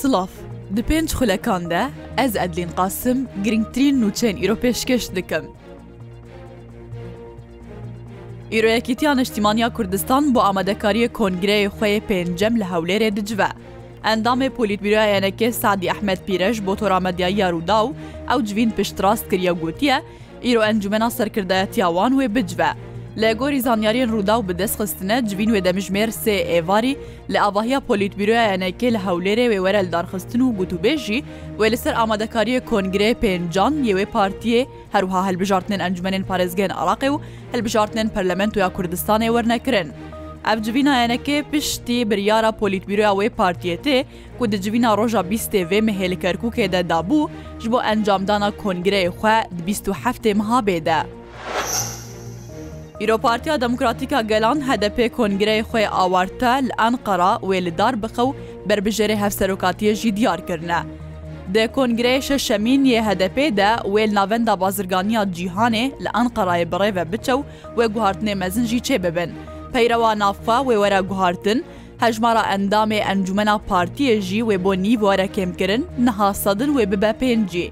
[0.00, 0.28] Silav
[0.76, 1.80] Di pênc xulekan de
[2.16, 5.44] ez edlên qasim girngtirîn nûçeyên îro pêşkeş dikim.
[8.52, 13.48] Îroyekîtiya Niştimaniya Kurdistan bu amadekariye kongreyê xuyê pêncem li hewlêrê dicive.
[14.04, 17.92] Endamê polîtbîroya yenekê Sadî Ehmed Pîrej bo toramediyaya Rûda û
[18.36, 20.02] ew civîn piştrast kiriye gotiye,
[20.44, 22.66] îro encumena serkirdayetiya wan wê bicive.
[23.22, 26.94] لە گۆری زانیاریان ڕوودا و بەدەستخستنە جوین وێدەمژمێر سێ ئێواری
[27.32, 31.20] لە ئاواهیا پۆلیتبیرۆیانەکێ لە هەولێرێ وێوەرە لەدارخستن و گوتوبێژی
[31.60, 34.62] وێ لەسەر ئامادەکاریە کۆنگرێ پێنجان یەوێ پارتیە
[34.94, 37.20] هەروها هەلبژارتنن ئەنجمەنین پارێزگەن عراقی و
[37.52, 39.88] هەلبژارتنن پەرلەمەند ویا کوردستانی وەرنەکردن.
[40.48, 43.98] ئەفجیینایەنەکە پشتی بریارە پۆلیتبیرۆیاوەی پارتیەتێ
[44.38, 47.28] کو دجیینا ڕۆژە بیستێ مەهێلکەرکووکێدە دابوو
[47.62, 51.00] ji بۆ ئەنجامدانە کۆنگرەی خوێ 27 مها بێدە.
[53.02, 58.34] ئیرۆپارتیا دموکراتیکا گەلان هەدەپێ کۆنگرەی خۆی ئاوارتە لە ئەنقەرا وێلدار بخە و
[58.68, 60.80] بربژێری هەفسەرۆکاتیەژی دیارکردە.
[61.54, 67.44] دە کۆنگرەی شەشەمین یە هەدەپێدا وێل ناوەندا بازرگانیا جیهانێ لە ئەنقەرای بڕێڤە بچە و
[67.76, 69.30] وێ گوهارتنێ مەزنجی چێ ببن.
[69.72, 71.60] پەیرەوە نافا وێ وەرە گوهارتن،
[72.06, 77.66] hejmara endamê encumena partiyê jî wê bo nîvwara kêmkirin niha sadin wê bibe pêncî.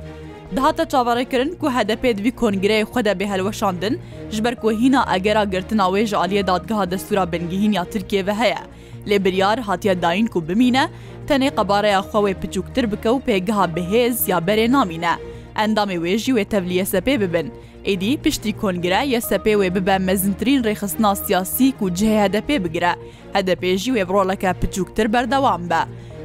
[0.57, 3.95] دەهاتە چاوەڕێکردن کو هەدەپێدوی کۆنگرەی خودە بێ هەلوەشاندن
[4.35, 8.63] ژبەر کۆهینا ئەگەرا گرتناوێ ژ عالیە دادگەها دەستورا بنگهینیا ترکێوە هەیە
[9.09, 10.85] لێ بریار هاتیە داین کو بمینە
[11.29, 15.15] تەنێ قەبارەیە خۆوێ پچووکتر بکە و پێگەها بەهێز یا بەرێ نامینە
[15.59, 17.49] ئەندامی وێژی وێ تەولیە سەپێ ببن
[17.89, 22.93] ئیدی پشتی کۆنگرە یە سەپێ وێ ببە مەزنترین ڕێخستنا سیاسی و جهەیە دەپێ بگرە
[23.37, 25.83] هەدەپێژی وێ بڕۆڵەکە پچووکتر بەردەوام بە.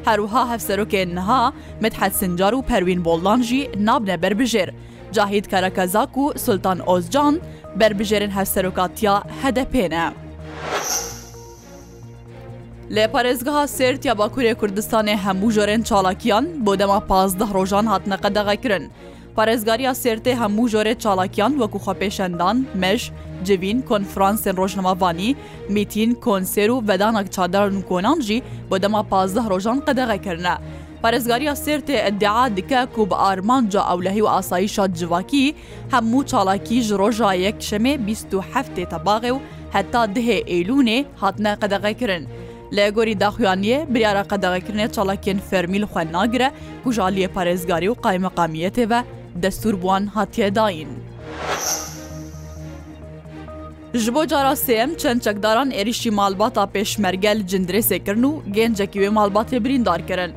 [0.07, 1.43] هەروها هەفسەرۆکێن نها
[1.83, 4.69] متحەت سنجار و پەروین بۆڵانژی نابنە بربژێر
[5.15, 7.33] جاهید کەرەکەزاک و سلتان ئۆزجان
[7.79, 10.05] بربژێرن هەفسەرۆکاتیا هەدەپێنە.
[12.95, 18.83] لە پارێزگەها سرتیا باکوورێ کوردستانی هەموو ژۆرێن چالاکیان بۆ دەما پازدە ڕۆژان هاتنەقەدەغەکردن.
[19.37, 23.01] پارێزگاریە سێرتێ هەموو ژۆرە چاڵکیان وەکو خۆپێشەندان مەش،
[23.47, 25.31] جوین کۆنفرانسن ڕۆژنەمەوانی
[25.75, 28.37] میتین کۆنسێر و بەدانەك چادارن کۆنان جی
[28.69, 30.55] بۆ دەما پازدە ڕۆژان قەدەغەکردە.
[31.01, 35.45] پارێزگاریە سێرتێ ئەدعا دکە و بە ئارمانجا ئەولەهی و ئاساییشات جوواکی
[35.93, 39.39] هەموو چاڵاکی ژ ڕۆژە یەک شەمێ 27 تەباغێ و
[39.75, 42.23] هەتا دهێ ئەیلونێ هاتنە قەدەغەکردن.
[42.75, 46.49] لە گۆری داخوانیە بریاە قەدەغەکردنێ چاڵکێن فەرمیل خوێنناگرە
[46.85, 48.99] گوژالیە پارێزگاری و قایمەقامیەتێ بە
[49.41, 50.87] دەستور بووان هاتیێداین.
[54.03, 60.01] ji bo cara sêm çend çekdaran êrişî malbata pêşmergel cindrêsêkirin û gençekî wê malbatê birîndar
[60.07, 60.31] kirin.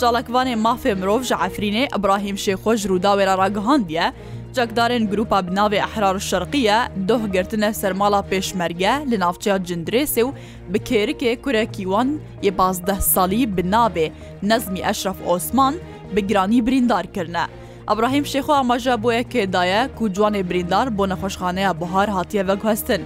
[0.00, 4.12] Çalakvanê mafê mirov ji Efrînê İbrahim Şêxo ji rûdawêra ragihandiye,
[4.56, 6.78] Çekdarên grupa binavê ehrar şerqiye
[7.08, 10.30] doh girtine sermala pêşmerge li navçeya cindrêsê û
[10.72, 14.10] bi kêrikê kurekî wan yê bazdeh salî binavê
[14.42, 15.74] Nezmî Eşref Osman
[16.16, 17.44] bi giranî birîndar kirine.
[17.88, 23.02] ئەبراهیم شێخۆ ئاماژە بۆ یەکێدایە و جوانێ بریندار بۆ نەخۆشخانەیە بەهار هاتیەوە گوستن.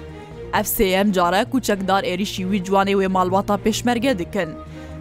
[0.57, 4.51] ئەفسم جارە کوچەکدار عێریشی وی جوانێ وێ ماڵواتە پێشمەرگە دکن.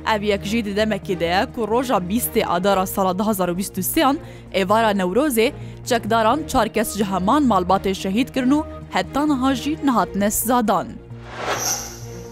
[0.08, 4.18] ئەڤ یەکژی ددەمەکیدەیە و ڕۆژە بیستێ ئادارە ساڵ 2023یان
[4.56, 5.48] ئێوارە نەورۆزێ
[5.90, 8.62] چەکداران چارکەس جەهەمان مالباتێ شەهید کردن و
[8.96, 10.88] هەتانەهاژی نەهاتنە زادان.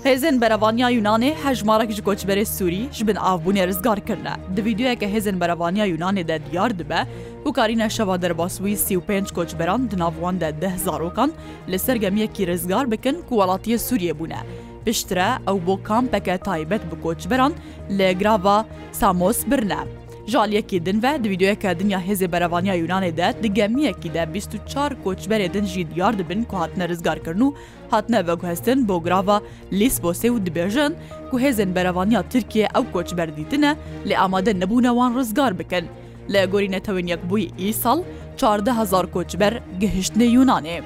[0.03, 4.33] Hêzên berevaniya Yunanê hejmarek ji koçberê Sûî ji bin avbûnê rizgar kirine.
[4.57, 6.99] Di vîdyoyeke hêzên berevaniya Yunanê de diyar dibe,
[7.45, 11.31] û karîne şeva derbaswî sîpênc koçberan di navwan de deh zarokan
[11.71, 14.37] li ser gemiyekî rizgar bikin ku welatiye Sûriye bûne.
[14.85, 17.53] Piştre ew bo kampeke taybet bi koçberan
[17.91, 19.77] lê grava Samos birne.
[20.27, 25.53] Jaliyekî din ve di vîdeoyeka dinya hêzê berevaniya Yunanê de di gemiyekî de 24 koçberê
[25.53, 27.53] din jî diyar dibin ku hatine rizgarkirin û
[27.89, 30.93] hatine veguhestin bo grava Lisbosê û dibêjin
[31.31, 35.85] ku hêzên berevaniya Tirkiye ew koçber dîtine lê amade nebûne wan rizgar bikin.
[36.29, 38.03] Li gorî netewên yekbûyî îsal
[38.43, 40.81] 14 koçber gihiştine Yunanê.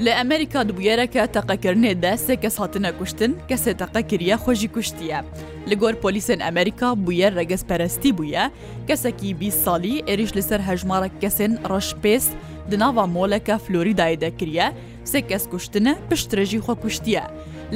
[0.00, 5.20] Li Emerika dibûyereke teqekirinê de sê kes hatine kuştin, kesê teqekiriye xwe jî kuştiye.
[5.70, 8.44] لە گۆر پۆلیسن ئەمریکا بووە ڕێگەز پەرستی بووە
[8.88, 12.32] کەسێکی بی ساڵی عێریش لەسەر هەژمارە کەسن ڕەشپێست
[12.70, 14.66] دناوا مۆلەکە فلۆریدای دەکریە
[15.10, 17.24] سێ کەس کوشتنە پشترەژی خۆ کوشتیە.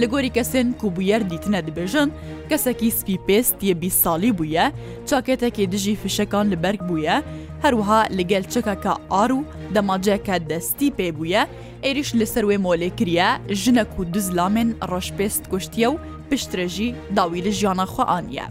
[0.00, 2.08] لە گۆری کەسن کوبویەر دیتنە دەبێژن
[2.50, 4.66] کەسێکی سپی پێست یە بی ساڵی بووە
[5.08, 7.16] چاکێتێکی دژی فشەکان لە بەرگ بووە
[7.64, 9.40] هەروها لەگەل چکەکە ئار و
[9.74, 11.42] دەماجەکە دەستی پێ بووە
[11.84, 13.28] ئێریش لەسەر وێ مۆلێکریە
[13.62, 16.00] ژنە و دوزلامن ڕۆژپێست کوشتیە و
[16.30, 18.46] پشترەژی داوی لە ژیانە خوۆ ئاە.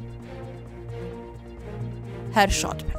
[2.35, 2.94] هەر شاد بن.